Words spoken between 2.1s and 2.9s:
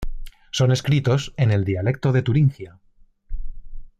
de Turingia.